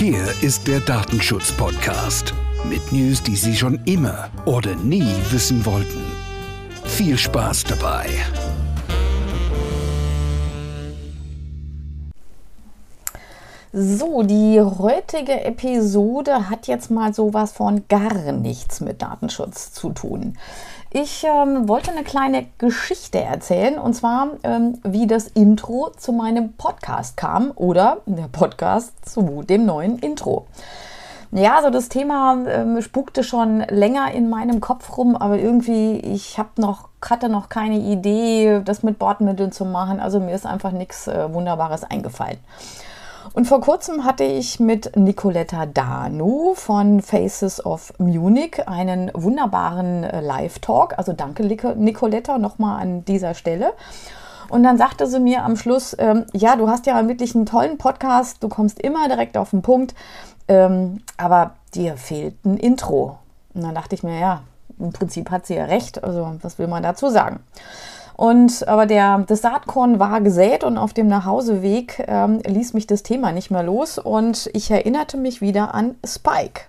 [0.00, 2.32] Hier ist der Datenschutz-Podcast
[2.66, 6.00] mit News, die Sie schon immer oder nie wissen wollten.
[6.86, 8.06] Viel Spaß dabei.
[13.72, 20.36] So, die heutige Episode hat jetzt mal sowas von gar nichts mit Datenschutz zu tun.
[20.90, 26.54] Ich ähm, wollte eine kleine Geschichte erzählen und zwar, ähm, wie das Intro zu meinem
[26.54, 30.48] Podcast kam oder der Podcast zu dem neuen Intro.
[31.30, 36.38] Ja, also das Thema ähm, spukte schon länger in meinem Kopf rum, aber irgendwie, ich
[36.38, 40.00] habe noch, hatte noch keine Idee, das mit Bordmitteln zu machen.
[40.00, 42.38] Also mir ist einfach nichts äh, Wunderbares eingefallen.
[43.32, 50.20] Und vor kurzem hatte ich mit Nicoletta Danu von Faces of Munich einen wunderbaren äh,
[50.20, 50.98] Live-Talk.
[50.98, 53.72] Also danke, Nicoletta, nochmal an dieser Stelle.
[54.48, 57.78] Und dann sagte sie mir am Schluss, ähm, ja, du hast ja wirklich einen tollen
[57.78, 59.94] Podcast, du kommst immer direkt auf den Punkt,
[60.48, 63.18] ähm, aber dir fehlt ein Intro.
[63.54, 64.42] Und dann dachte ich mir, ja,
[64.80, 67.40] im Prinzip hat sie ja recht, also was will man dazu sagen?
[68.20, 73.02] Und aber der, das Saatkorn war gesät und auf dem Nachhauseweg ähm, ließ mich das
[73.02, 76.64] Thema nicht mehr los und ich erinnerte mich wieder an Spike.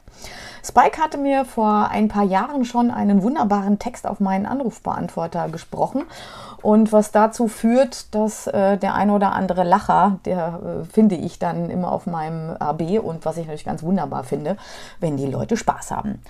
[0.64, 6.04] Spike hatte mir vor ein paar Jahren schon einen wunderbaren Text auf meinen Anrufbeantworter gesprochen.
[6.62, 11.40] Und was dazu führt, dass äh, der ein oder andere Lacher, der äh, finde ich
[11.40, 14.58] dann immer auf meinem AB und was ich natürlich ganz wunderbar finde,
[15.00, 16.22] wenn die Leute Spaß haben.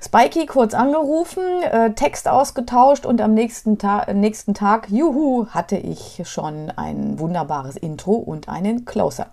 [0.00, 6.22] Spikey kurz angerufen, äh, Text ausgetauscht und am nächsten, Ta nächsten Tag, juhu, hatte ich
[6.24, 9.28] schon ein wunderbares Intro und einen Closer.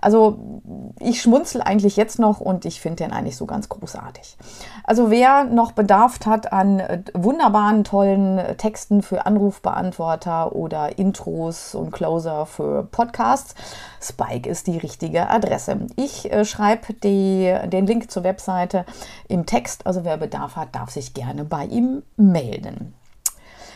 [0.00, 0.60] Also
[1.02, 4.36] ich schmunzel eigentlich jetzt noch und ich finde den eigentlich so ganz großartig.
[4.84, 11.90] Also wer noch Bedarf hat an äh, wunderbaren, tollen Texten für Anrufbeantworter oder Intros und
[11.90, 13.54] Closer für Podcasts,
[14.00, 15.86] Spike ist die richtige Adresse.
[15.96, 18.84] Ich äh, schreibe den Link zur Webseite
[19.28, 22.94] im Text, also wer Bedarf hat, darf sich gerne bei ihm melden.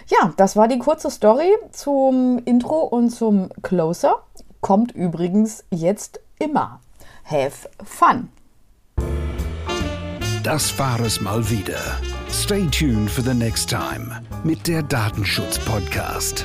[0.09, 4.23] Ja, das war die kurze Story zum Intro und zum Closer
[4.61, 6.81] kommt übrigens jetzt immer.
[7.25, 8.29] Have fun!
[10.43, 11.81] Das war es mal wieder.
[12.31, 16.45] Stay tuned for the next time mit der Datenschutz-Podcast.